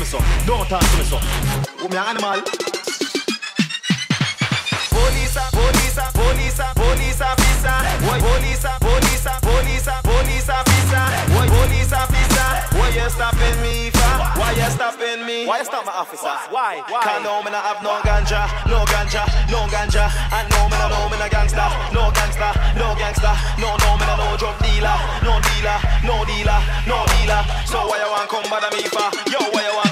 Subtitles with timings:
[0.00, 0.18] me so.
[0.46, 1.18] Don't talk to me so.
[1.20, 2.40] Oh, me an animal.
[4.88, 7.76] Police, police, police, police officer.
[8.08, 11.04] Why police, police, police, police officer.
[11.36, 12.48] Why police officer?
[12.80, 14.40] Why you stopping me for?
[14.40, 15.46] Why you stopping me?
[15.46, 16.32] Why you stop my officer?
[16.48, 16.80] Why?
[16.88, 17.02] Why?
[17.04, 20.08] Can't know me not have no ganja, no ganja, no ganja.
[20.32, 22.50] And no me no know me no gangster, no gangster,
[22.80, 23.34] no gangster.
[23.60, 27.42] No no me no no drug dealer, no dealer, no dealer, no dealer.
[27.68, 29.06] So why you want come bother me for?
[29.28, 29.89] Yo, why you want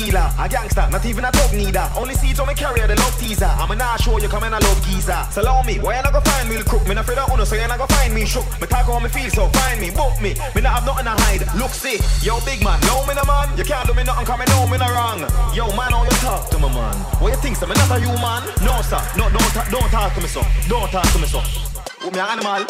[0.00, 1.84] dealer, a gangster, not even a dog neither.
[1.96, 3.52] Only see it on me carrier, the love teaser.
[3.60, 5.20] I'm a not show you come I love geezer.
[5.30, 6.86] So allow me, why you not gonna find me crook?
[6.88, 8.46] Me not afraid of uno, so you not gonna find me shook.
[8.60, 10.32] Me talk how me feel, so find me, book me.
[10.54, 11.44] Me not have nothing to hide.
[11.60, 13.52] Look, see, yo big man, know me no man.
[13.58, 15.20] You can't do me nothing, coming home me no wrong.
[15.52, 16.96] Yo man, how you talk to me man?
[17.20, 18.40] What you think, so me not a human?
[18.64, 20.40] No sir, no don't ta- don't talk to me so.
[20.68, 21.40] Don't talk to me so.
[22.08, 22.64] Me an animal.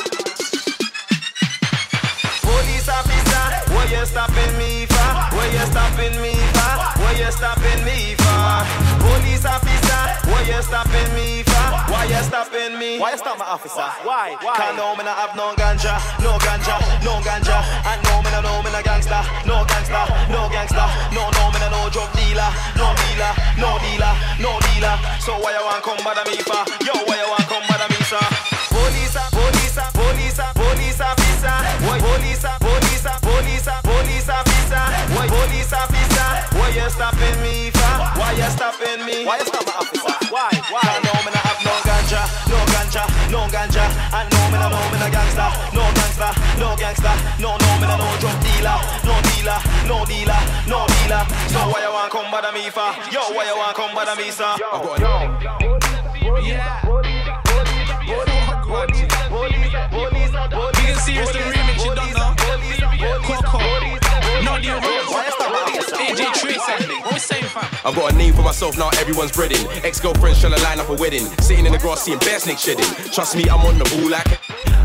[2.42, 4.89] Police officer, why you stopping me
[5.40, 7.00] Why you stopping me for?
[7.00, 8.60] Why you stopping me for?
[9.00, 11.64] Police officer, why you stopping me for?
[11.88, 13.00] Why you stopping me?
[13.00, 13.88] Why you stop my officer?
[14.04, 14.36] Why?
[14.44, 14.52] Why?
[14.52, 17.56] Can't know me not have no ganja, no ganja, no ganja.
[17.88, 19.16] And no me no know me no gangster,
[19.48, 20.84] no gangster, no gangster.
[21.16, 24.12] No no me no no drug dealer, no dealer, no dealer,
[24.44, 24.92] no dealer.
[25.24, 26.60] So why you want come bother me for?
[26.84, 28.20] Yo, why you want come bother me, sir?
[28.68, 31.56] Police, police, police, police officer.
[31.88, 33.68] Police, police, police, police?
[33.88, 34.28] Police
[35.72, 36.30] officer?
[36.58, 37.94] Why you stopping me for?
[38.18, 39.24] Why you stopping me?
[39.24, 40.14] Why you stop my officer?
[40.30, 40.50] Why?
[40.70, 40.80] Why?
[40.82, 43.84] Can't know me not have no ganja, no ganja, no ganja.
[44.14, 47.14] And no me no know me no gangster, no gangster, no gangster.
[47.38, 51.22] No no me no no drug dealer, no dealer, no dealer, no dealer.
[51.50, 52.90] So why you want come bother me for?
[53.12, 54.44] Yo, why you want come bother me, sir?
[54.44, 55.00] I got
[56.44, 56.80] Yeah.
[60.80, 62.34] Being serious, the remix, you don't know.
[63.26, 63.58] Coco.
[64.44, 64.99] No, the AJ
[66.64, 67.00] Tracey.
[67.00, 67.64] What we saying, fam?
[67.84, 69.64] I've got a name for myself now, everyone's breading.
[69.84, 71.26] Ex girlfriends trying to line up a wedding.
[71.40, 72.86] Sitting in the grass seeing bear snake shedding.
[73.12, 74.40] Trust me, I'm on the ball like.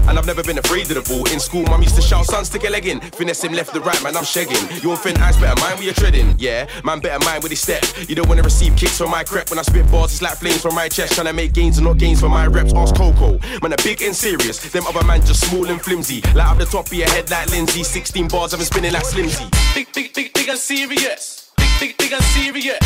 [0.07, 1.27] And I've never been afraid of the ball.
[1.33, 3.01] In school, mum used to shout, son, stick a leg in.
[3.01, 4.83] Finesse him left to right, man, I'm shegging.
[4.83, 6.35] You won't think eyes better mind where you're treading.
[6.37, 7.83] Yeah, man, better mind where they step.
[8.07, 9.49] You don't wanna receive kicks from my crep.
[9.49, 11.13] When I spit bars, it's like flames from my chest.
[11.13, 12.73] Trying to make gains and not gains for my reps.
[12.73, 13.39] Ask Coco.
[13.61, 14.59] Man, a big and serious.
[14.71, 16.21] Them other man just small and flimsy.
[16.33, 17.83] Light up the top of your head like Lindsay.
[17.83, 19.49] 16 bars, I've been spinning like Slimsy.
[19.73, 21.44] Big, big, big, big and serious.
[21.79, 22.79] Big, big, and serious.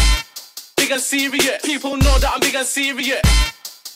[0.76, 1.62] Big and serious.
[1.64, 3.22] People know that I'm big and serious.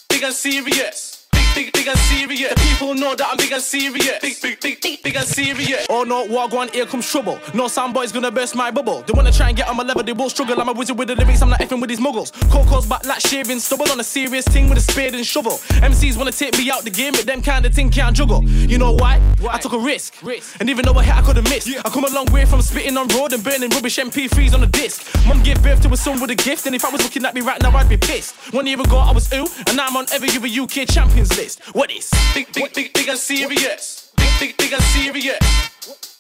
[0.10, 1.12] Big and serious.
[1.56, 2.50] Big, big, and serious.
[2.50, 4.20] The people know that I'm big and serious.
[4.22, 5.86] Big, big, big, big, big and serious.
[5.90, 7.40] Oh no, go on, here comes trouble.
[7.54, 9.04] No soundboy's gonna burst my bubble.
[9.04, 10.60] They wanna try and get on my level, they will struggle.
[10.60, 12.32] I'm a wizard with the lyrics, I'm not effing with these muggles.
[12.50, 15.60] Coco's back like shaving stubble on a serious thing with a spade and shovel.
[15.82, 18.44] MCs wanna take me out the game, but them kind of thing can't juggle.
[18.44, 19.22] You know why?
[19.48, 20.16] I took a risk.
[20.60, 21.68] And even though I hit, I could've missed.
[21.70, 24.68] I come a long way from spitting on road and burning rubbish MP3s on the
[24.68, 25.06] disc.
[25.28, 27.36] Mum gave birth to a son with a gift, and if I was looking at
[27.36, 28.36] me right now, I'd be pissed.
[28.54, 31.60] One year ago, I was ill, and now I'm on every other UK champions list.
[31.74, 32.10] What is?
[32.34, 34.12] Big, big, big, big and serious.
[34.16, 35.40] Big, big, big and serious.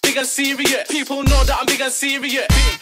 [0.01, 0.87] Big and serious.
[0.89, 2.47] People know that I'm big and serious.
[2.47, 2.79] Big,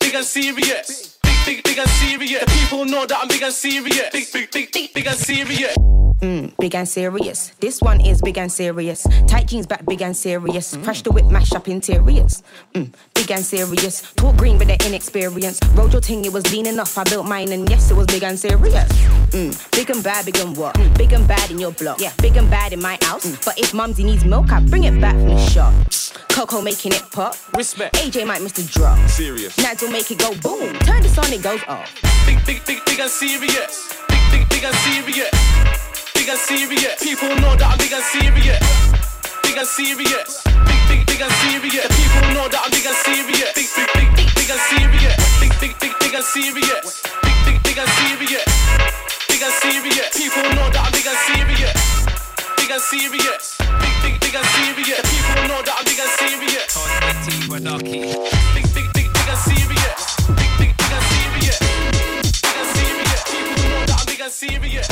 [0.00, 1.18] big and serious.
[1.22, 2.44] Big, big, big and serious.
[2.60, 4.08] People know that I'm big and serious.
[4.10, 5.76] Big, big, big, big, big and serious.
[6.22, 7.50] Mm, big and serious.
[7.58, 9.04] This one is big and serious.
[9.26, 10.76] Tight jeans back, big and serious.
[10.84, 12.44] Crash the whip, mash up interiors.
[12.74, 14.12] Mm, big and serious.
[14.14, 15.64] Talk green, but they're inexperienced.
[15.74, 16.96] Rode your ting, it was lean enough.
[16.96, 18.86] I built mine, and yes, it was big and serious.
[19.32, 20.78] Mm, big and bad, big and what?
[20.96, 22.00] Big and bad in your block.
[22.00, 23.44] Yeah, big and bad in my house.
[23.44, 25.74] But if mumsy needs milk, I bring it back from the shop.
[26.28, 27.34] Coco making it pop.
[27.56, 27.96] Respect.
[27.96, 28.96] AJ might miss the drop.
[29.08, 29.56] Serious.
[29.82, 30.72] Will make it go boom.
[30.80, 31.90] Turn this on, it goes off.
[32.26, 33.92] Big, big, big, big and serious.
[34.08, 35.81] Big, big, big and serious.
[36.22, 37.02] Big and serious.
[37.02, 38.62] People know that I'm big and serious.
[39.42, 40.38] Big and serious.
[40.46, 41.90] Big, big, big and serious.
[41.98, 43.50] People know that I'm big and serious.
[43.58, 45.18] Big, big, big, big, big and serious.
[45.42, 47.02] Big, big, big, big and serious.
[47.26, 48.46] Big, big, big and serious.
[49.26, 50.14] Big and serious.
[50.14, 51.74] People know that I'm big and serious.
[52.54, 53.58] Big and serious.
[53.82, 55.02] Big, big, big and serious.
[55.02, 56.70] People know that I'm big and serious.
[58.54, 59.98] Big, big, big, big and serious.
[60.38, 61.58] Big, big, big and serious.
[61.58, 63.20] Big and serious.
[63.26, 64.91] People know that I'm big and serious.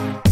[0.00, 0.29] you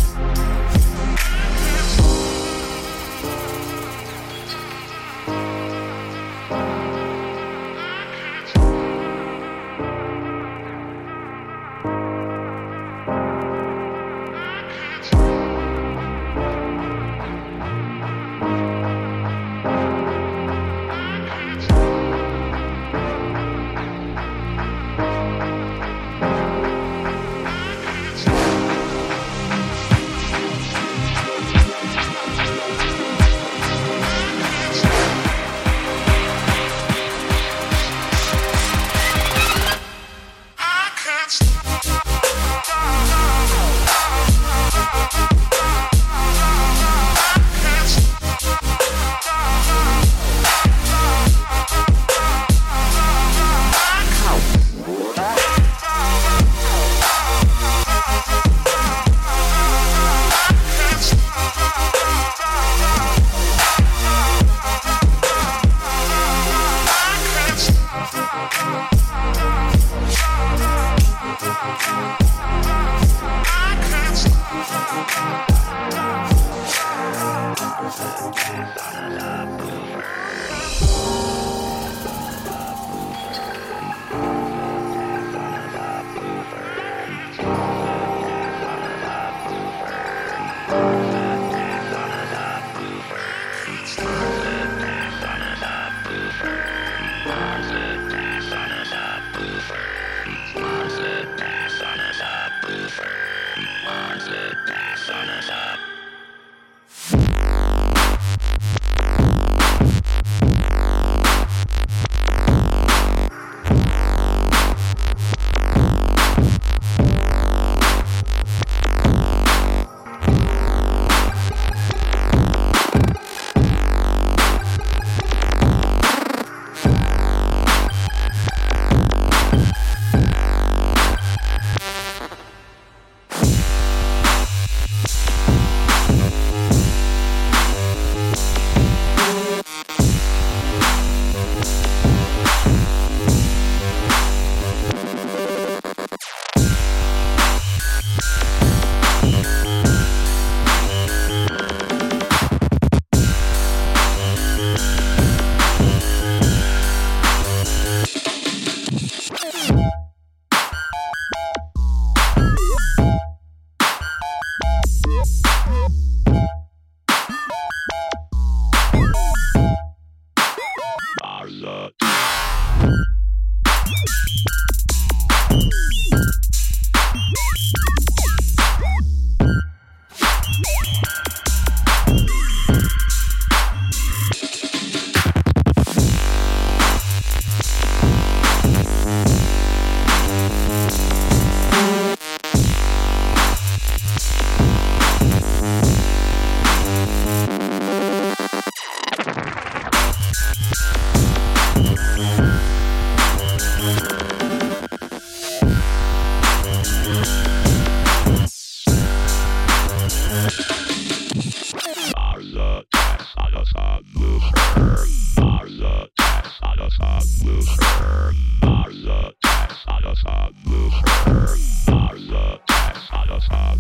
[220.05, 223.79] Alles aan de scherm, naar de thuis, alles aan.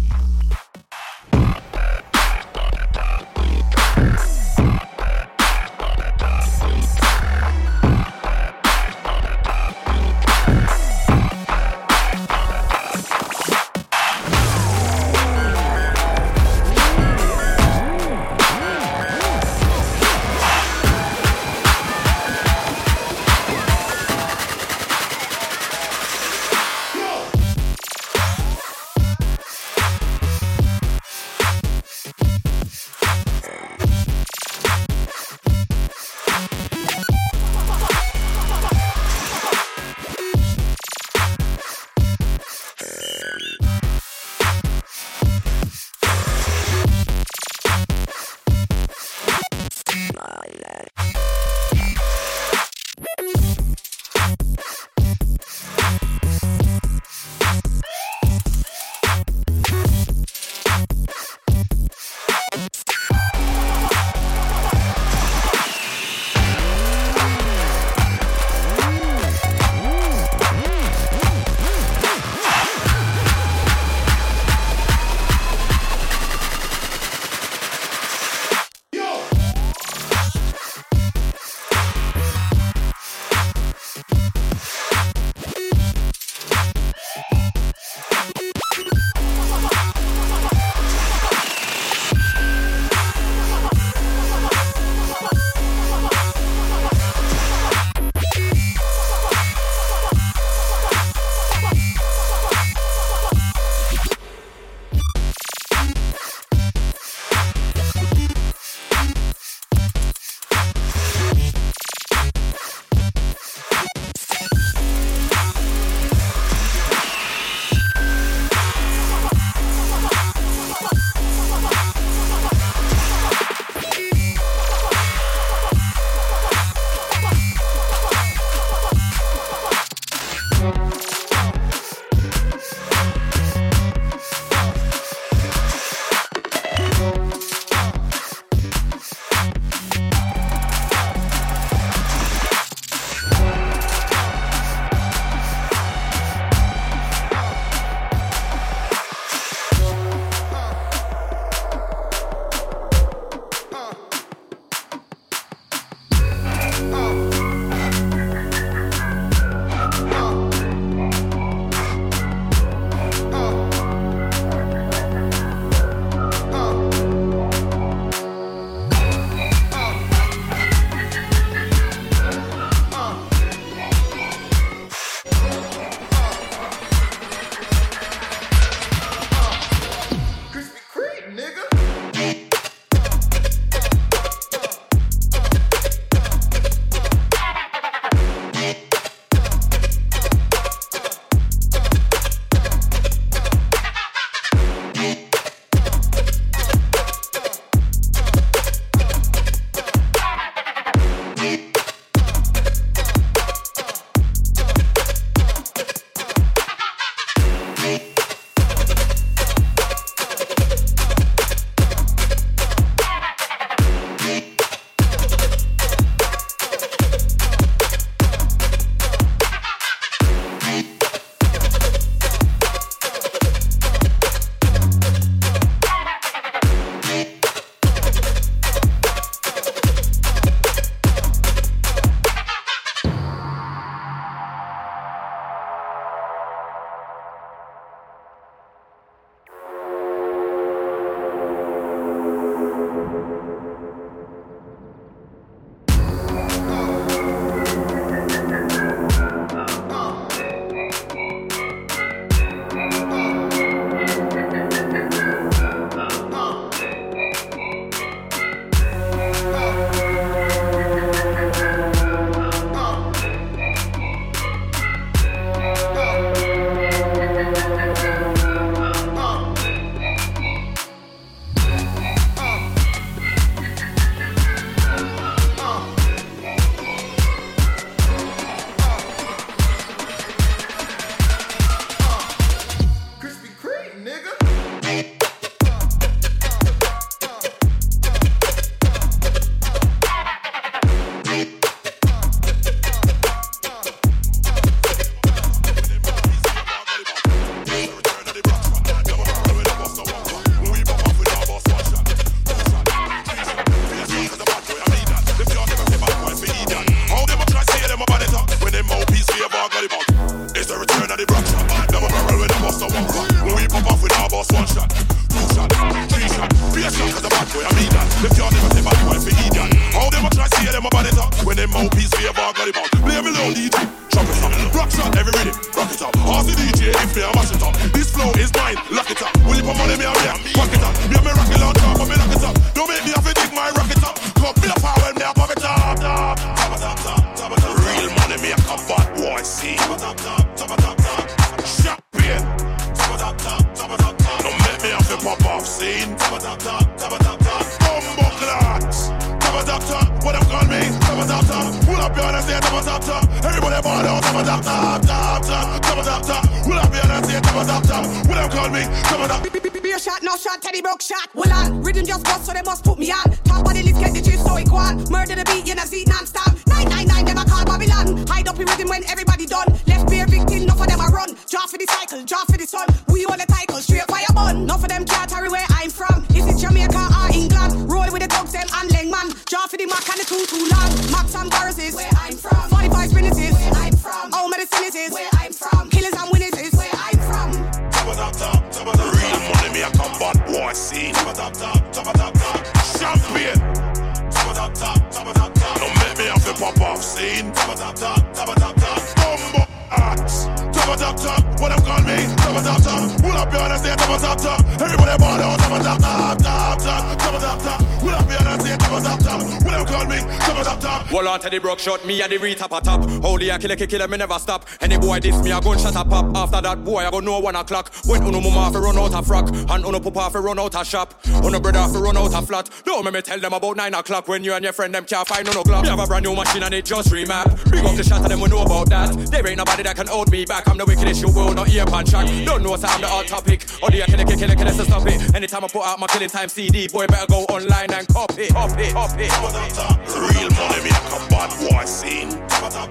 [411.78, 413.08] Shot, me a the retap a top.
[413.22, 414.66] Holy, I kill a kill me never stop.
[414.80, 416.36] Any boy diss me, I gun shut a pop.
[416.36, 417.92] After that, boy, I go know one o'clock.
[418.04, 420.84] When uno mama fi run out a frock, and uno papa fi run out a
[420.84, 421.17] shop.
[421.48, 422.68] Uno brother fi run out a flat.
[422.84, 425.26] Don't make me tell them about nine o'clock when you and your friend them can't
[425.26, 425.82] find no clock.
[425.82, 427.70] We have a brand new machine and it just remap.
[427.70, 429.16] Big up the shot of them, we know about that.
[429.30, 430.68] There ain't nobody that can hold me back.
[430.68, 432.26] I'm the wickedest you will not ear pan track.
[432.44, 433.64] Don't know so I'm the hot topic.
[433.80, 435.34] Oh, or the kill kill kill kill to stop it.
[435.34, 438.90] Anytime I put out my killing time CD, boy better go online and copy, copy,
[438.92, 439.24] copy.
[439.24, 442.28] Real money make a bad boy scene.
[442.60, 442.84] Bumbo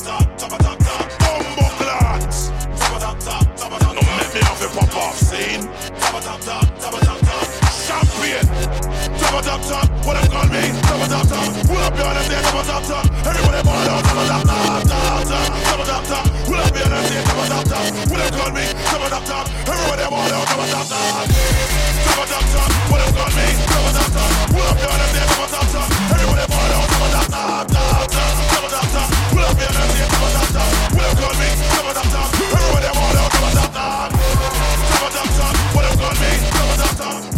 [1.77, 2.49] clocks.
[2.89, 5.69] No make me have a pop off scene.
[7.87, 8.43] Champion.
[9.15, 10.59] Top top top, what them call me?
[10.91, 13.07] Top top top, pull up your hands, top top top.
[13.23, 16.27] Everybody ball out, top top top, top top, top top top.
[16.27, 16.67] Top
[17.47, 17.87] top top.
[18.11, 18.27] What?
[18.91, 19.47] Top top top.
[19.71, 21.31] Everybody ball out, top top top.
[22.11, 23.47] Top top top, what them call me?
[23.71, 24.35] Top top top.
[24.51, 25.87] Pull up your hands, top top top.
[25.87, 26.75] Top top top, top
[28.51, 29.07] top, top top.
[29.31, 30.67] Pull up your hands, top top top.
[30.91, 31.47] What them call me?
[31.71, 32.35] Top top top.
[32.35, 34.11] Everybody ball out, top top top.
[34.91, 36.31] Top top top, what them call me?
[36.51, 37.36] Top top top.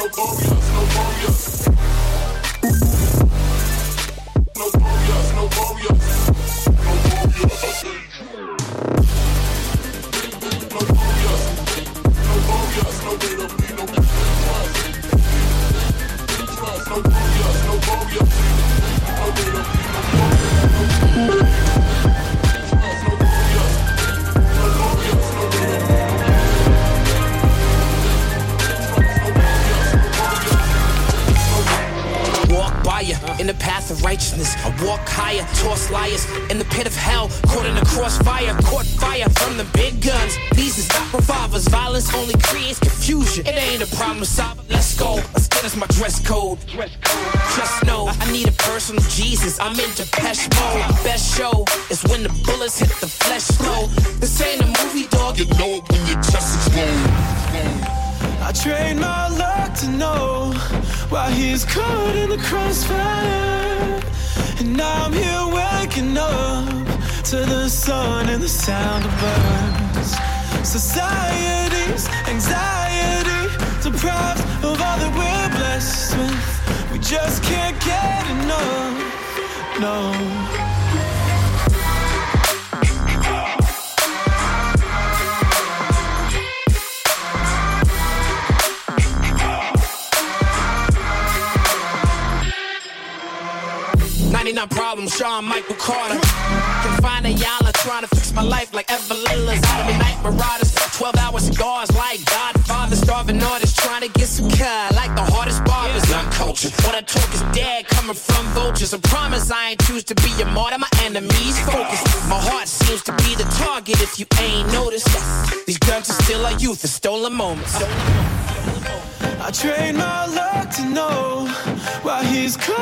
[0.00, 0.49] Walk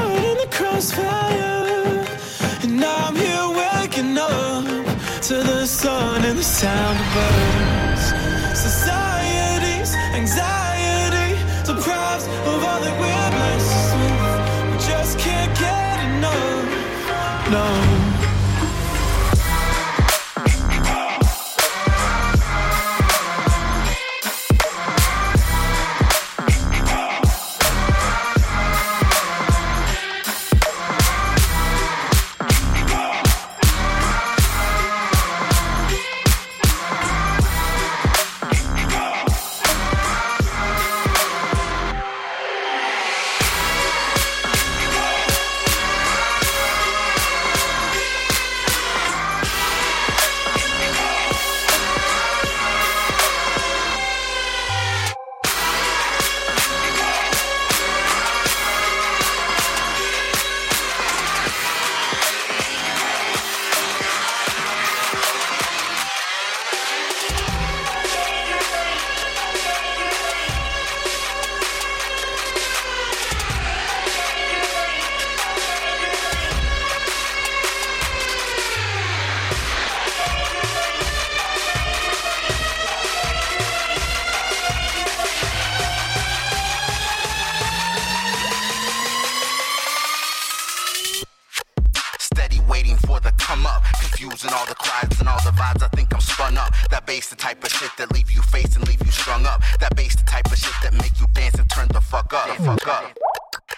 [0.00, 0.27] Oh!
[97.08, 99.62] Bass the type of shit that leave you face and leave you strung up.
[99.80, 102.48] That bass the type of shit that make you dance and turn the fuck up.
[102.68, 103.16] Fuck up.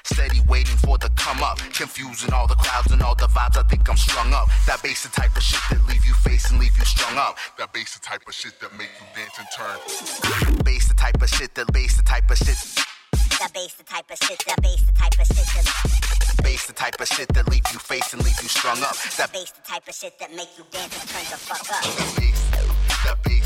[0.02, 1.58] Steady waiting for the come up.
[1.72, 3.56] Confusing all the crowds and all the vibes.
[3.56, 4.48] I think I'm strung up.
[4.66, 7.38] That bass the type of shit that leave you face and leave you strung up.
[7.56, 9.78] That bass the type of shit that make you dance and turn.
[10.64, 12.58] Bass the type of shit that bass the type of shit.
[13.38, 16.72] That bass the type of shit, that bass the type of shit, that Bass the
[16.72, 18.96] type of shit that leave you face and leave you strung up.
[19.16, 22.69] That bass the type of shit that make you dance and turn the fuck up.
[23.10, 23.40] Thank you.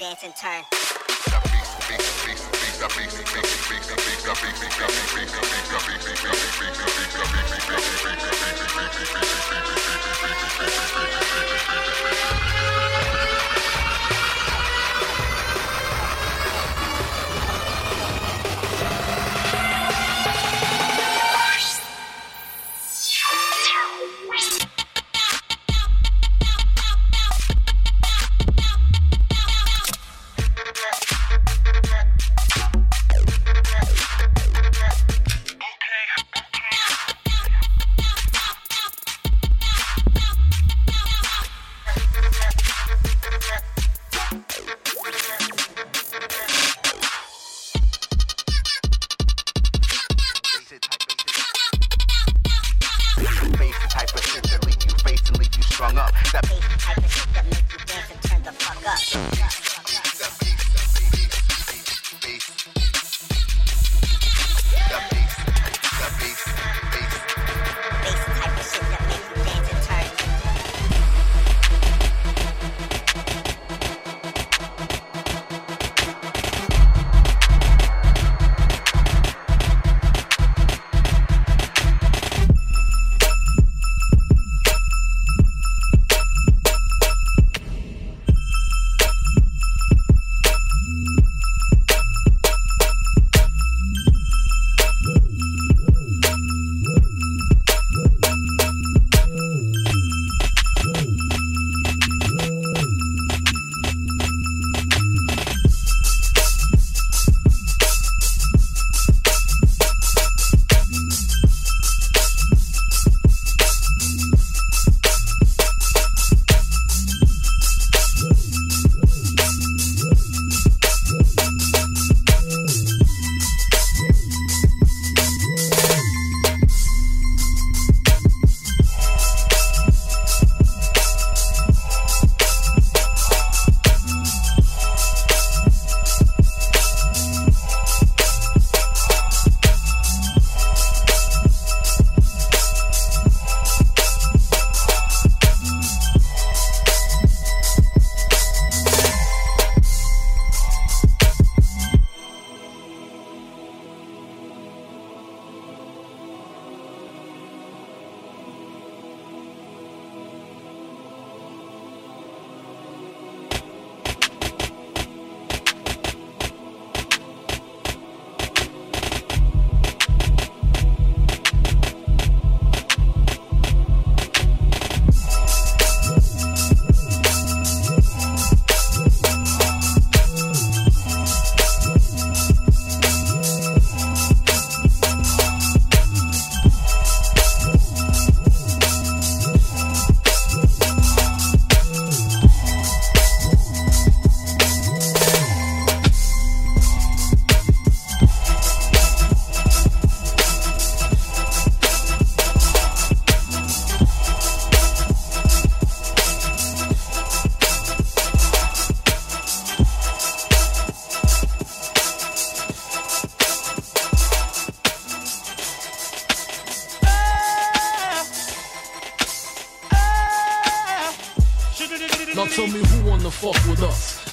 [0.00, 0.64] dance and turn.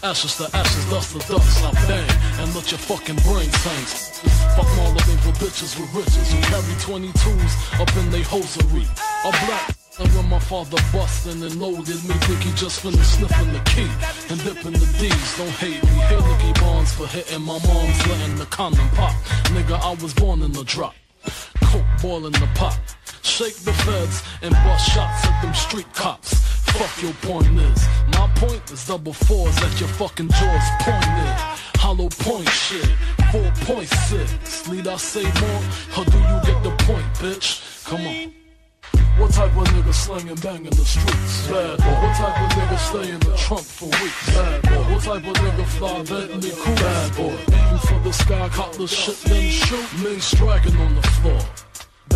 [0.07, 1.65] Ashes to ashes, dust to dust.
[1.65, 3.87] I bang and let your fucking brain tank.
[4.55, 8.87] Fuck Marlon for bitches with riches who carry 22s up in they hosiery.
[9.27, 13.51] A black and when my father bustin' and loaded me, think he just finished sniffing
[13.51, 13.91] the key
[14.31, 15.37] and dipping the D's.
[15.37, 19.11] Don't hate me, hate Nicky Barnes for hitting my mom's letting the condom pop.
[19.51, 20.95] Nigga, I was born in the drop.
[21.63, 22.79] Coke boiling the pot.
[23.23, 26.36] Shake the feds and bust shots at them street cops.
[26.77, 27.87] Fuck your point is.
[28.13, 31.35] My point is double fours at your fucking jaws pointed.
[31.81, 32.85] Hollow point shit.
[33.33, 34.71] 4.6.
[34.71, 35.61] Need I say more?
[35.97, 37.83] Or do you get the point, bitch?
[37.83, 38.33] Come on.
[39.17, 41.47] What type of nigga slinging bang in the streets?
[41.47, 41.97] Bad boy.
[42.03, 44.35] What type of nigga stay in the trunk for weeks?
[44.35, 44.93] Bad boy.
[44.93, 46.75] What type of nigga fly Bentley cool?
[46.75, 47.37] Bad boy.
[47.57, 50.03] Aim for the sky, cop the shit, then shoot.
[50.03, 51.66] Men striking on the floor.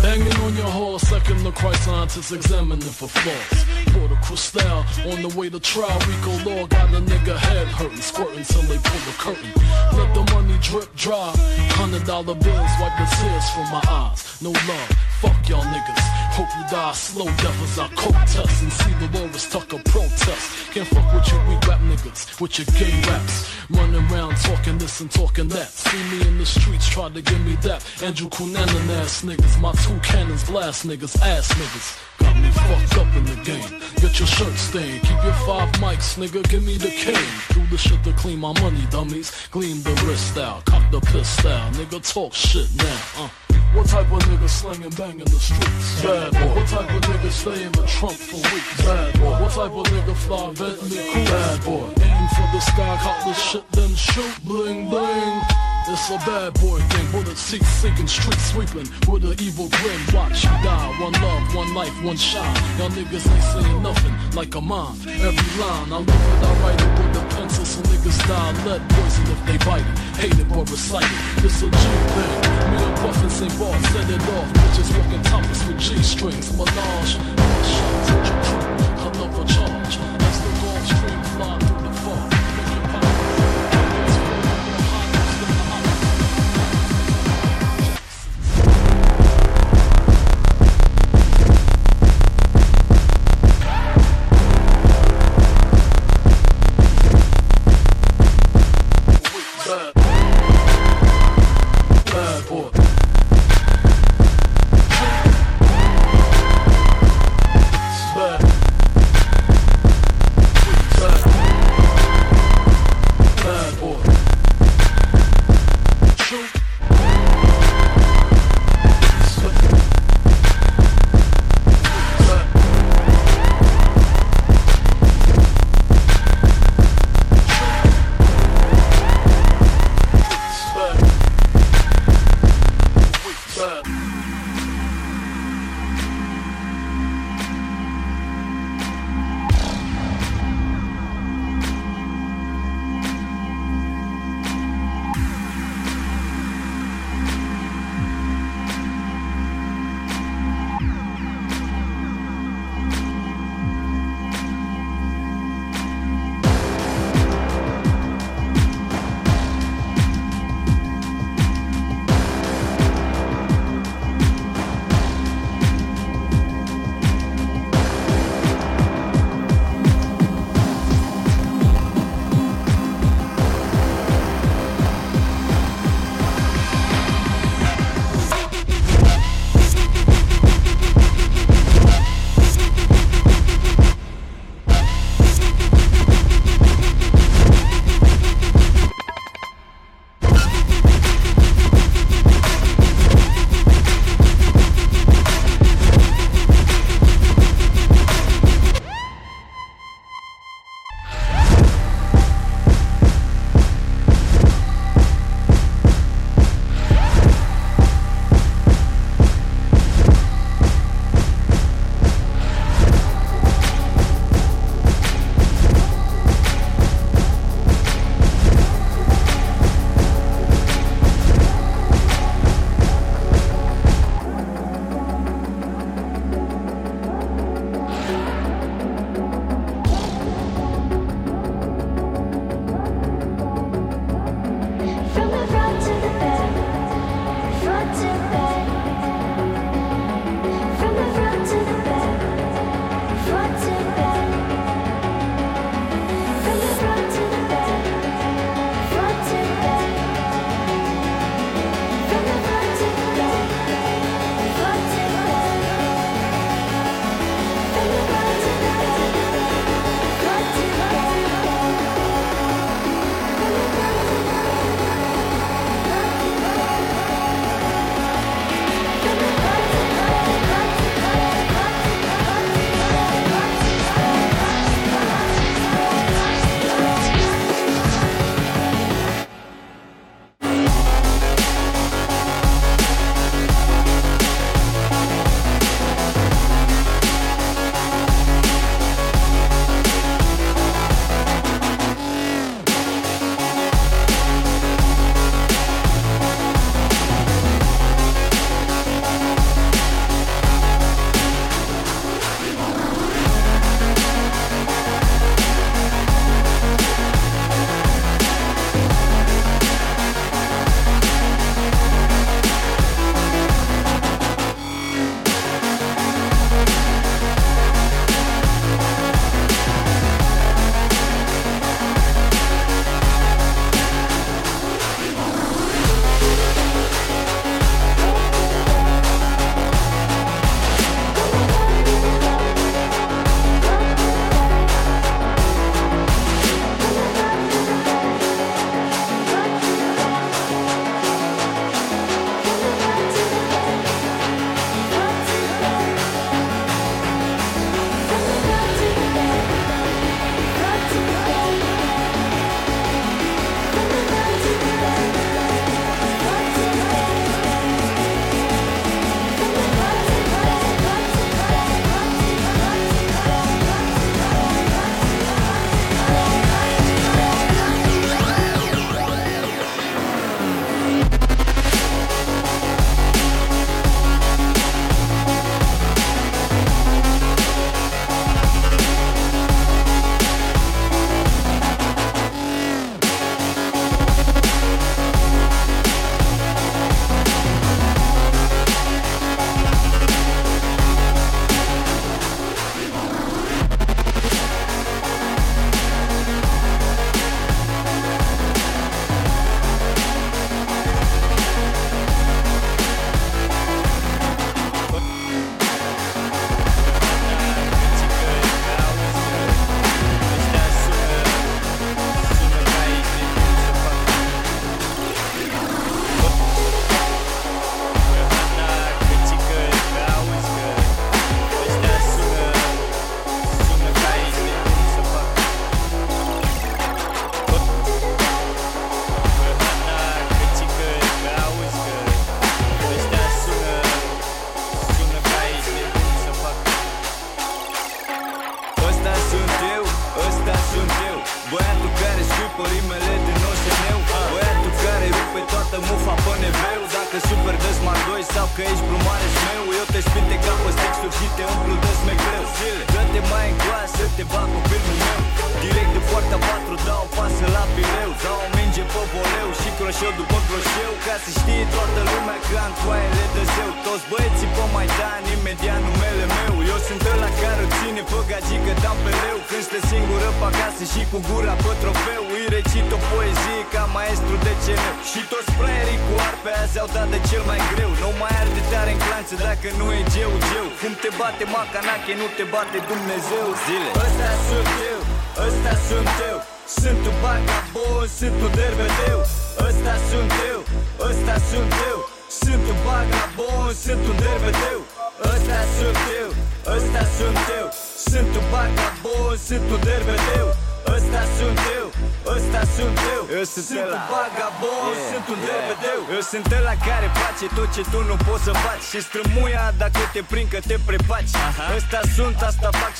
[0.02, 3.62] Banging on your horse, second the Christ scientists examining for flaws.
[4.02, 8.42] Of Cristal, on the way to trial, RICO Law got a nigga head hurting, squirting
[8.42, 9.52] till they pull the curtain.
[9.96, 11.32] Let the money drip dry,
[11.78, 14.42] hundred dollar bills wipe the tears from my eyes.
[14.42, 14.90] No love,
[15.20, 16.21] fuck y'all niggas.
[16.32, 20.72] Hope you die slow, devils I coke test and see Delores Tucker protest.
[20.72, 23.50] Can't fuck with you weak rap niggas, with your gay raps.
[23.68, 25.68] Running around talking this and talking that.
[25.68, 27.84] See me in the streets, try to give me that.
[28.02, 32.00] Andrew Cunanan ass niggas, my two cannons blast niggas, ass niggas.
[32.18, 33.80] Got me fucked up in the game.
[33.96, 35.02] Get your shirt stained.
[35.02, 36.48] Keep your five mics, nigga.
[36.48, 37.14] Give me the cane.
[37.52, 39.48] Do the shit to clean my money, dummies.
[39.50, 40.64] Gleam the wrist out.
[40.64, 41.74] Cock the piss out.
[41.74, 43.24] Nigga, talk shit now.
[43.24, 43.41] Uh.
[43.74, 46.02] What type of nigga slinging bang in the streets?
[46.02, 46.60] Bad boy.
[46.60, 48.84] What type of nigga stay in the trunk for weeks?
[48.84, 49.30] Bad boy.
[49.40, 51.24] What type of nigga fly Bentley cool?
[51.24, 52.02] Bad boy.
[52.04, 54.44] Aim for the sky, cop the shit, then shoot.
[54.44, 55.71] Bling bling.
[55.88, 60.00] It's a bad boy thing, bullet seats sinking, street sweeping with an evil grin.
[60.14, 62.46] Watch you die, one love, one life, one shot.
[62.78, 64.96] Y'all niggas ain't saying nothing like a mom.
[65.02, 68.82] Every line I live it, I write it with a pencil, so niggas die lead
[68.90, 69.98] poison if they bite it.
[70.22, 71.44] Hate it or recite it.
[71.44, 71.76] It's a G
[72.14, 72.30] thing.
[72.70, 73.58] Me and Buff and St.
[73.58, 74.48] Bar set it off.
[74.54, 76.56] Bitches walking topless with G strings.
[76.56, 77.18] Melange,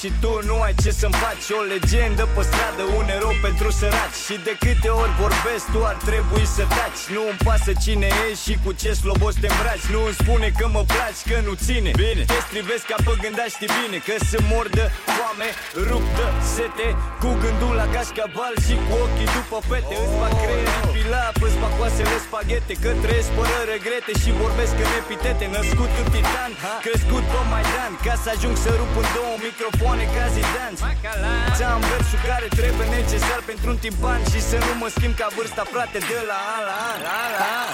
[0.02, 4.18] și tu nu ai ce să-mi faci O legendă pe stradă, un erou pentru săraci.
[4.26, 7.02] Și de câte ori vorbesc, tu ar trebui să taci.
[7.14, 9.90] Nu îmi pasă cine ești și cu ce slobos te îmbraci.
[9.94, 11.90] Nu îmi spune că mă placi, că nu ține.
[12.02, 14.84] Bine, te strivesc ca pe gânda știi bine Că sunt mordă,
[15.16, 15.48] foame,
[15.88, 16.88] ruptă, sete
[17.22, 19.94] Cu gândul la cașcaval și cu ochii după fete.
[20.02, 24.92] Îți fac creierii pilap, îți fac oasele spaghete Că trăiesc fără regrete și vorbesc în
[25.02, 25.44] epitete.
[25.56, 26.50] Născut în titan,
[26.86, 30.76] crescut pe Maidan Ca să ajung să rup în două microfoane ca Zidane
[31.56, 35.64] Ți-am versul care trebuie necesar pentru un timpan Și să nu mă schimb ca vârsta
[35.72, 37.68] frate de la an la an, an, la an.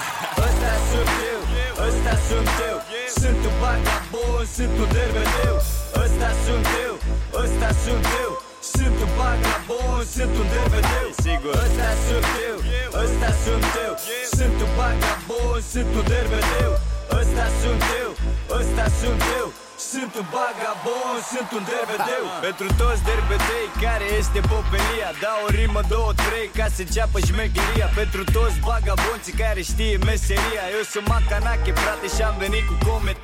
[0.47, 1.41] Ăsta sunt eu,
[1.87, 2.77] ăsta sunt eu.
[3.21, 5.55] Sunt un vagabond, sunt un derbedeu
[6.03, 6.95] Ăsta sunt eu,
[7.43, 8.31] ăsta sunt eu.
[8.73, 11.53] Sunt un vagabond, sunt un derbedeu Sigur.
[11.65, 12.57] Ăsta sunt eu,
[13.03, 13.93] ăsta sunt eu.
[14.37, 16.71] Sunt un vagabond, sunt un derbedeu
[17.19, 18.11] Ăsta sunt eu,
[18.59, 19.47] ăsta sunt eu
[19.79, 22.25] sunt un vagabond, sunt un derbedeu.
[22.47, 25.09] Pentru toți derbedei care este popelia?
[25.23, 27.87] Dau o rimă, două, trei ca să înceapă șmecheria.
[28.01, 33.17] Pentru toți vagabonții care știe meseria Eu sunt Macanache, frate, și am venit cu comet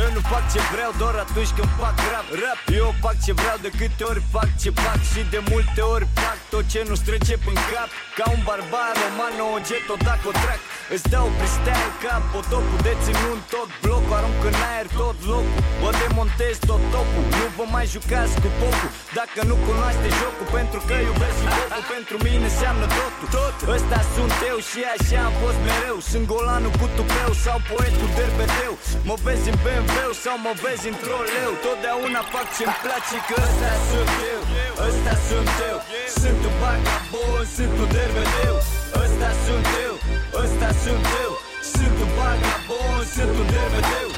[0.00, 3.58] eu nu fac ce vreau doar atunci când fac rap, rap Eu fac ce vreau
[3.66, 7.34] de câte ori fac ce fac Și de multe ori fac tot ce nu strece
[7.52, 7.88] în cap.
[8.18, 10.60] Ca un barbar, o mano, o jet, o dac, o trac.
[10.94, 15.60] Îți dau freestyle ca potopul De ținut tot blocul, arunc în aer tot locul.
[15.82, 18.90] Vă demontez tot topul Nu vă mai jucați cu popul.
[19.18, 23.26] Dacă nu cunoaște jocul Pentru că iubesc hip Pentru mine înseamnă totul.
[23.36, 23.56] Tot.
[23.76, 25.96] Ăsta sunt eu și așa am fost mereu.
[26.10, 28.72] Sunt golanul cu tupeu sau poetul derbedeu.
[29.08, 29.81] Mă vezi în BMW
[30.24, 31.50] sau mă vezi într-o leu.
[31.64, 34.40] Totdeauna fac ce-mi place că ăsta sunt eu.
[34.88, 35.78] Ăsta sunt eu.
[36.20, 38.56] Sunt un vagabond, sunt un derbedeu
[39.02, 39.94] Ăsta sunt eu,
[40.42, 41.32] ăsta sunt eu.
[41.74, 44.10] Sunt un vagabond, sunt un derbedeu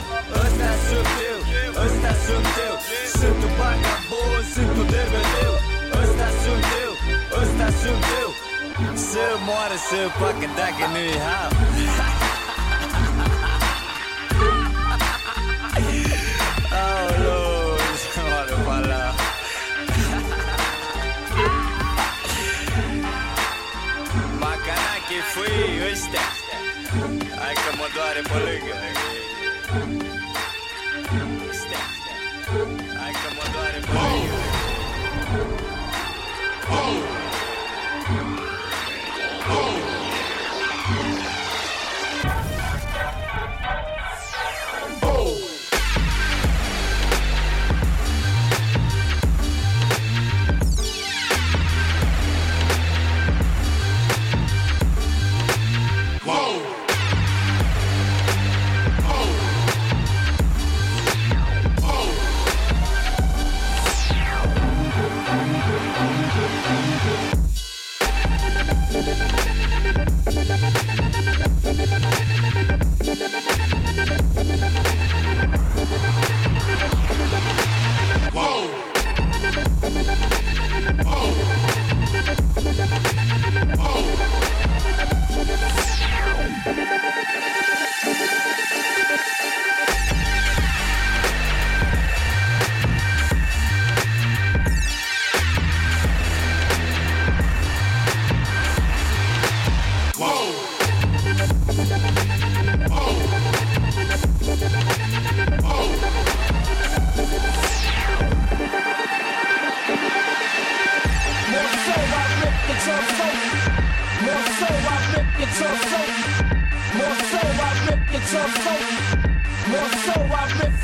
[0.44, 1.38] Ăsta sunt eu,
[1.84, 2.74] ăsta sunt eu.
[3.18, 5.54] Sunt un vagabond, sunt un derbedeu
[6.02, 6.92] Ăsta sunt eu,
[7.40, 8.30] ăsta sunt eu.
[9.10, 11.52] Să moară, să facă dacă nu-i hap
[27.84, 29.03] Hai că mă doare pe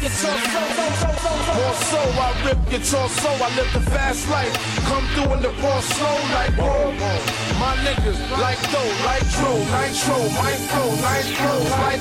[0.03, 0.61] your torso.
[1.55, 3.29] More so, I rip your torso.
[3.29, 4.53] I live the fast life.
[4.89, 6.93] Come through in the raw slow like whoa.
[7.59, 12.01] My niggas like dough, like true, nitro, micro, nitro, like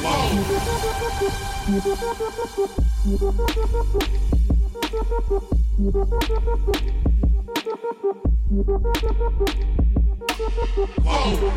[11.04, 11.10] Whoa.
[11.10, 11.50] Whoa.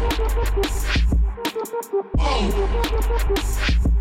[2.18, 3.91] Whoa.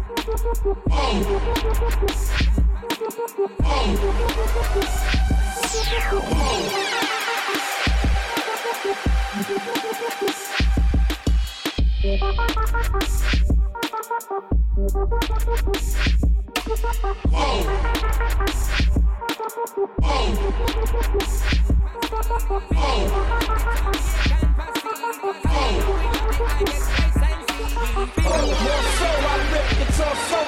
[28.24, 28.91] Oh,
[30.02, 30.40] torso.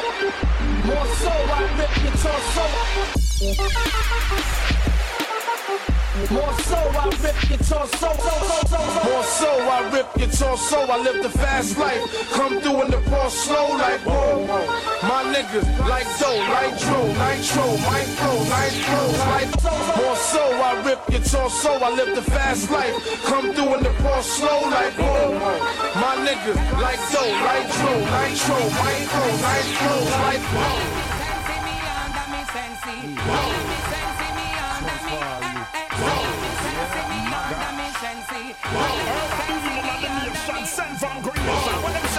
[0.85, 2.65] More so, I rip your torso.
[6.13, 8.07] More so, I rip your torso.
[9.03, 10.77] More so, I rip your torso.
[10.85, 12.29] I live the fast life.
[12.29, 14.45] Come through in the ball slow like whoa.
[15.01, 19.01] My niggas like dough, like Drew, nitro, micro, nitro,
[19.97, 21.71] More so, I rip your torso.
[21.81, 22.93] I live the fast life.
[23.25, 25.33] Come through in the ball slow like whoa.
[25.97, 31.13] My niggas like dough, like Drew, nitro, micro, nitro, like whoa.
[33.25, 33.52] Whoa.
[41.03, 41.35] from Greece.
[41.35, 42.12] Oh.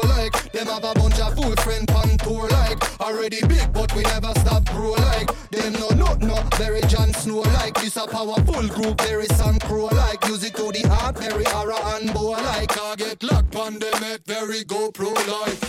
[0.00, 0.52] show like.
[0.52, 3.00] Them have a bunch of fool friend on tour like.
[3.00, 5.30] Already big but we never stop grow like.
[5.50, 7.74] Them no nut no, very Jon Snow like.
[7.74, 10.24] This a powerful group, very sun crow like.
[10.26, 12.76] Music to the heart, very horror and boa like.
[12.78, 15.60] I get locked on them at very GoPro like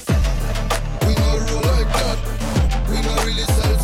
[1.02, 2.20] We no roll like that,
[2.90, 3.78] we no really sell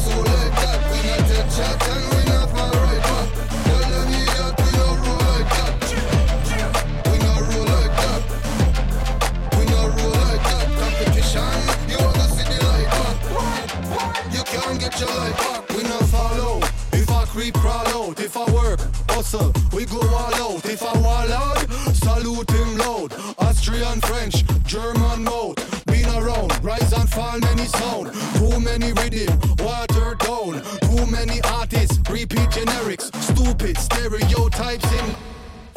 [19.72, 20.66] we go all out.
[20.66, 23.14] If I wall out, salute him loud.
[23.40, 25.56] Austrian, French, German mode.
[25.86, 28.14] Been around, rise and fall many sound.
[28.36, 30.62] Too many rhythm, water down.
[30.90, 33.16] Too many artists, repeat generics.
[33.32, 35.16] Stupid stereotypes in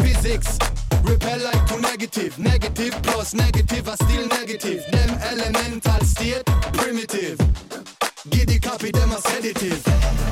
[0.05, 0.59] physics.
[1.05, 4.85] Repel like to negative, negative plus negative are still negative.
[4.91, 7.39] Them elemental state primitive.
[8.29, 10.26] Giddy copy them a sedative.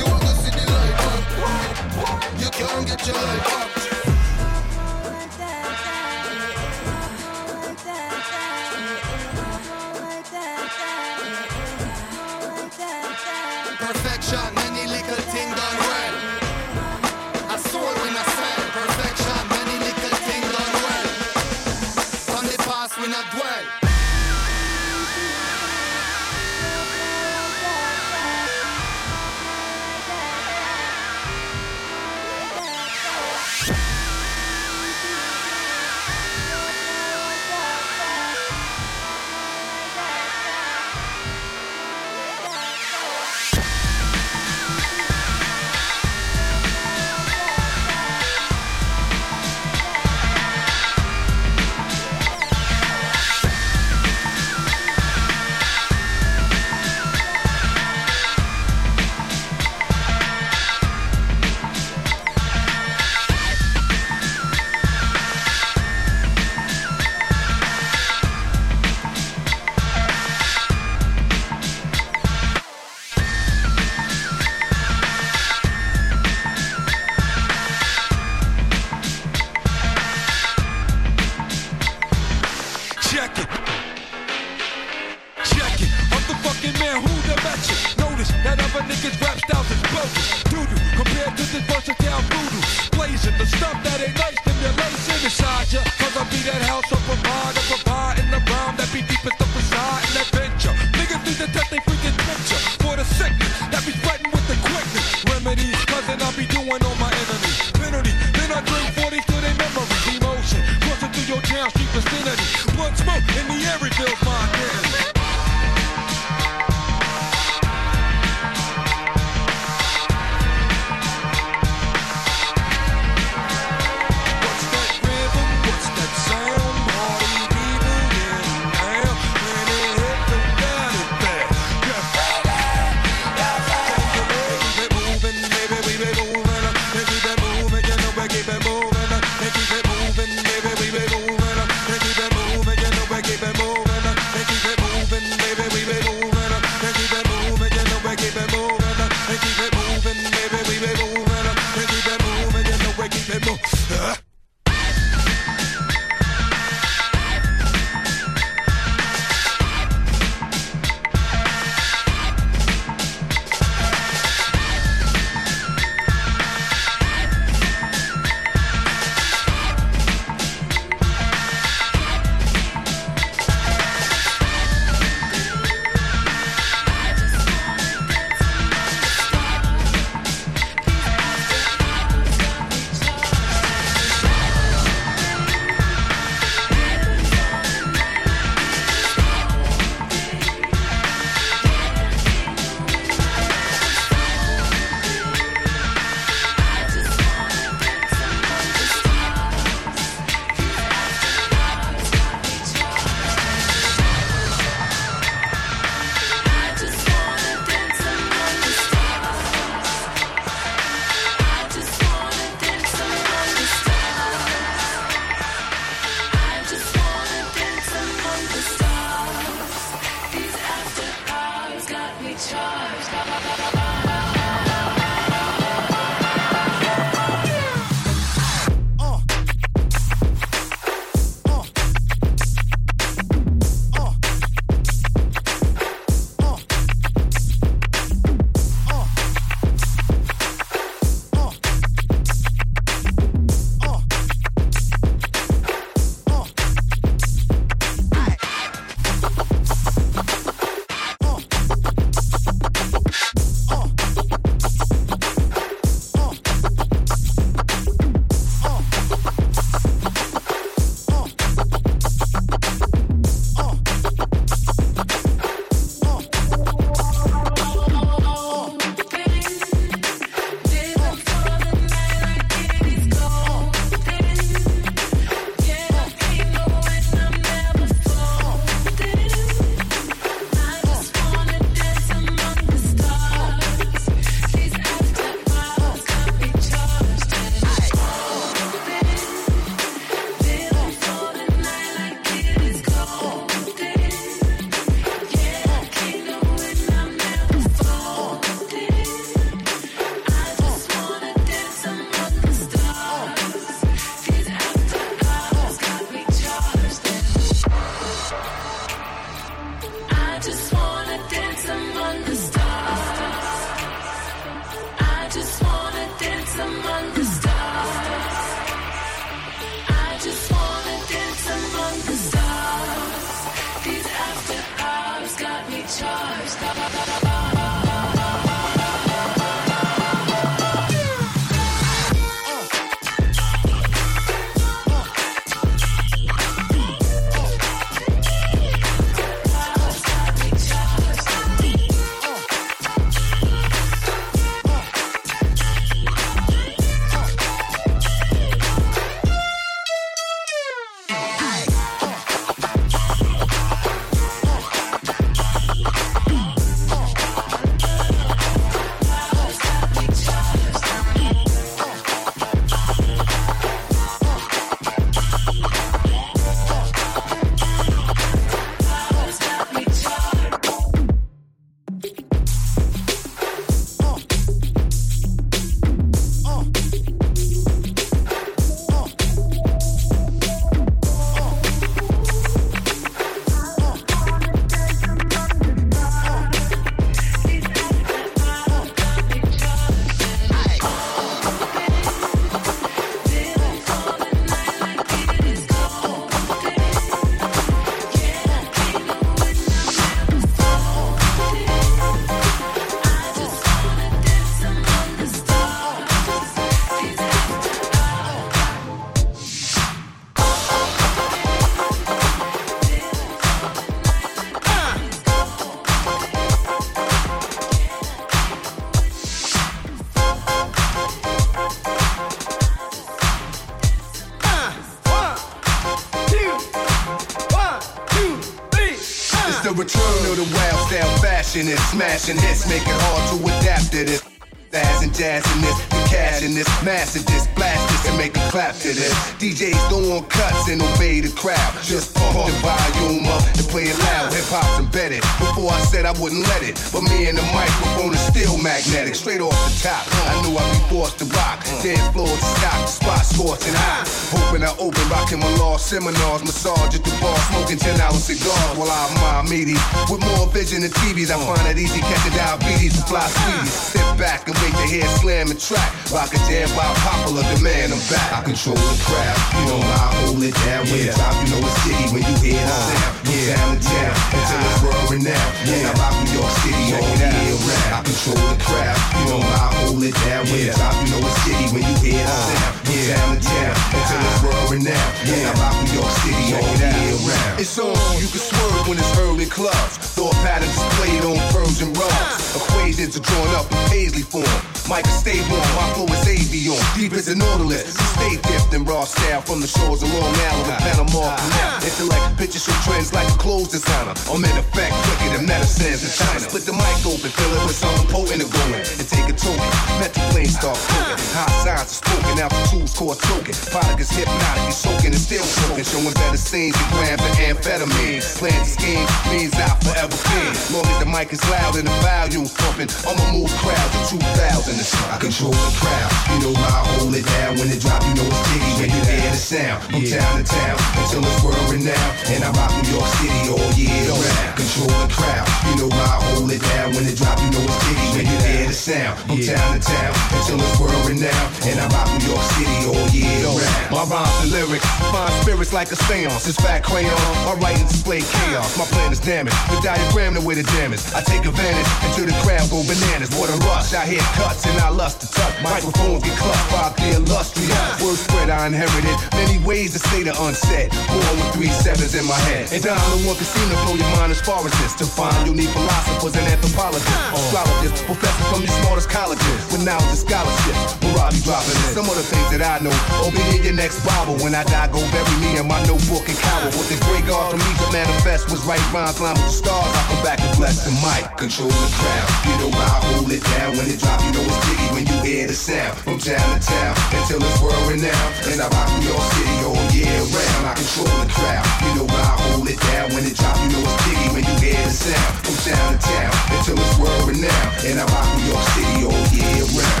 [460.81, 463.73] Vision than TVs, I find it easy catching diabetes and fly sweeties.
[463.73, 465.91] Sit back and wait to hear slam and track.
[466.11, 468.33] Rock a jam by popular demand, I'm back.
[468.33, 470.85] I control the crowd, you know I hold it down.
[470.89, 473.20] When it's top, you know it's jiggy when you hear the sound.
[473.41, 475.53] From town to town until it's world renowned.
[475.65, 477.89] Yeah, I rock New York City all year round.
[477.89, 480.45] I control the crowd, you know I hold it down.
[480.45, 482.73] When it's top, you know it's jiggy when you hear the uh, sound.
[482.85, 485.13] From town to town until it's world renowned.
[485.25, 487.57] Yeah, I rock New York City all year round.
[487.57, 489.97] It's on, you can swerve when it's early clubs.
[490.13, 492.53] Thought patterns displayed on Persian rugs.
[492.53, 494.70] Equations are drawn up in Paisley form.
[494.89, 496.79] Mike stay warm, my flow is avion.
[496.95, 497.93] Deep as a nautilus.
[498.15, 501.35] Stay dipped in raw style from the shores of Long Island Panama.
[501.83, 504.13] Intellect pictures show trends like a clothes designer.
[504.29, 506.39] I'm in effect quicker than medicines in China.
[506.39, 508.83] Split the mic open, fill it with something potent and going.
[508.83, 509.69] And take a token.
[509.99, 511.19] Mental plane start cooking.
[511.35, 513.55] High science is spoken the tools called token.
[513.71, 515.85] Product is hypnotic, you soaking and still soaking.
[515.87, 518.23] Showing better scenes than grams of amphetamine.
[518.39, 520.51] Plan scheme means out forever clean.
[520.73, 524.70] Long as the mic is loud and the volume pumping, I'ma move crowds to 2,000
[524.71, 526.11] I control the crowd.
[526.31, 526.63] You know why?
[526.63, 527.99] I hold it down when it drop.
[528.07, 529.83] You know it's jiggy when you hear the sound.
[529.91, 532.13] From town to town until it's world renowned.
[532.31, 534.55] And I rock New York City all year round.
[534.55, 535.43] Control the crowd.
[535.67, 536.07] You know why?
[536.07, 537.35] I hold it down when it drop.
[537.43, 539.19] You know it's jiggy when you hear the sound.
[539.27, 541.51] From town to town until it's world renowned.
[541.67, 543.91] And I rock New York City all year round.
[543.91, 546.47] My rhymes and lyrics find spirits like a seance.
[546.47, 547.11] It's fat crayon.
[547.43, 548.79] I write and display chaos.
[548.79, 549.59] My plan is damaged.
[549.67, 551.03] The diagram the way the damage.
[551.11, 553.35] I take advantage until the crowd go bananas.
[553.35, 553.91] What a rush.
[553.91, 555.55] I hear cuts and I lust to touch.
[555.63, 558.01] Microphones get clutched by the illustrious.
[558.01, 559.15] Word spread I inherited.
[559.33, 560.91] Many ways to say the unsaid.
[561.09, 562.71] Born with three sevens in my head.
[562.73, 564.93] And down the one casino blow your mind as far as this.
[565.01, 567.09] To find you need philosophers and anthropologists.
[567.31, 569.59] Astrologists, professors from the smartest colleges.
[569.71, 570.75] With knowledge and scholarship.
[571.05, 571.93] Where I be dropping in.
[571.95, 572.93] Some of the things that I know.
[573.31, 574.35] Be in your next Bible.
[574.43, 576.69] When I die, go bury me in my notebook and cower.
[576.75, 579.87] What the great God from Egypt manifest was right rhymes, line with the stars.
[579.87, 581.23] I come back and bless the mic.
[581.39, 582.27] Control the crowd.
[582.43, 584.19] You know I hold it down when it drop.
[584.19, 585.97] You know jiggy when you hear the sound.
[586.03, 588.33] From town to town until it's world renowned.
[588.49, 590.63] And I rock New York City all year round.
[590.67, 591.67] I control the crowd.
[591.83, 593.57] You know when I hold it down when it drop.
[593.63, 595.31] You know it's jiggy when you hear the sound.
[595.45, 597.71] From town to town until it's world renowned.
[597.85, 600.00] And I rock New York City all year round.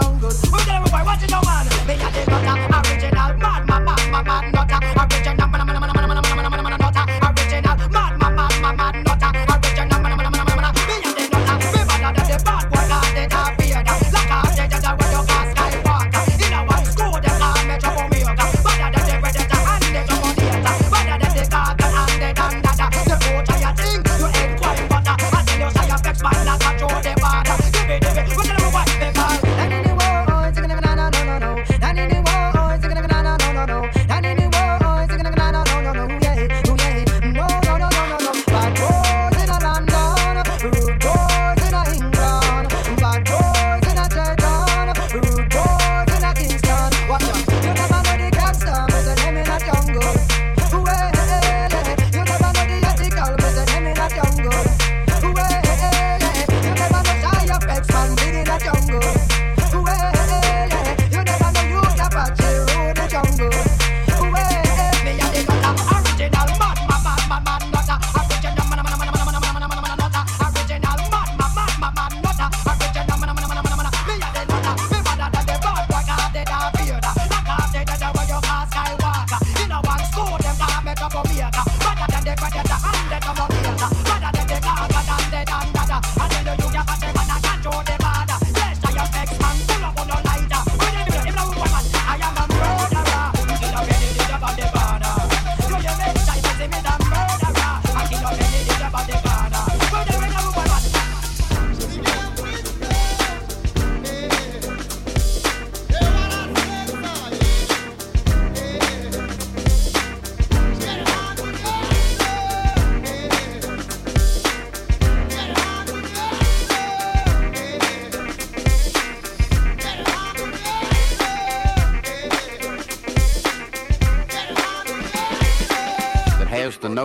[0.00, 0.32] down good.
[0.32, 1.04] Who's there, boy?
[1.04, 1.77] Man.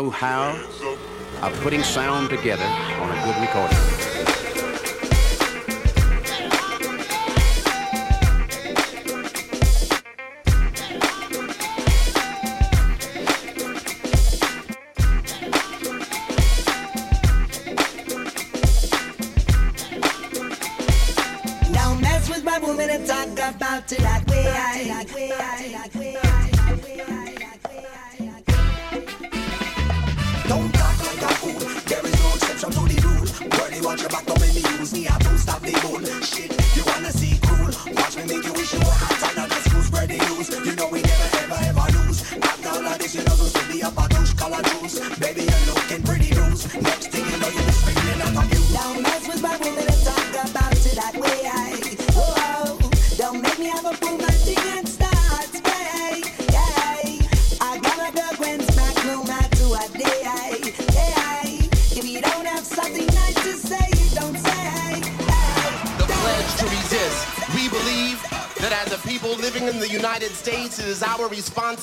[0.04, 0.52] know how
[1.42, 3.93] of putting sound together on a good recording.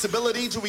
[0.02, 0.48] responsibility?
[0.48, 0.60] To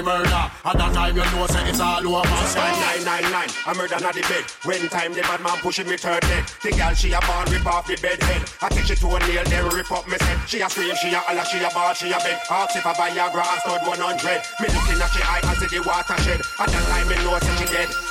[0.00, 0.44] free murder.
[0.64, 2.28] At that time, you know, say it's all over.
[2.28, 3.50] Nine, nine, nine, nine.
[3.66, 4.44] I murder on the bed.
[4.64, 6.44] When time the bad man pushing me third leg.
[6.62, 8.42] The girl she a born rip off the bed head.
[8.62, 10.38] I take she to a nail, then rip up me head.
[10.48, 12.38] She a scream, she a holler, she a ball, she a beg.
[12.50, 14.42] Ask if I Viagra, I stud 100.
[14.60, 16.40] Me looking at she eye, I see the watershed.
[16.58, 18.09] At that time, you know say she dead.